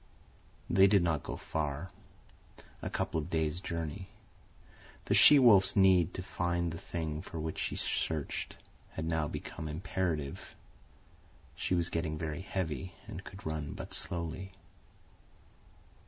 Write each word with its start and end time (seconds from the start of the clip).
They 0.67 0.87
did 0.87 1.03
not 1.03 1.21
go 1.21 1.35
far—a 1.35 2.89
couple 2.89 3.19
of 3.19 3.29
days' 3.29 3.61
journey. 3.61 4.09
The 5.05 5.13
she 5.13 5.37
wolf's 5.37 5.75
need 5.75 6.15
to 6.15 6.23
find 6.23 6.71
the 6.71 6.79
thing 6.79 7.21
for 7.21 7.39
which 7.39 7.59
she 7.59 7.75
searched 7.75 8.55
had 8.93 9.05
now 9.05 9.27
become 9.27 9.67
imperative. 9.67 10.55
She 11.55 11.75
was 11.75 11.91
getting 11.91 12.17
very 12.17 12.41
heavy, 12.41 12.95
and 13.05 13.23
could 13.23 13.45
run 13.45 13.73
but 13.73 13.93
slowly. 13.93 14.53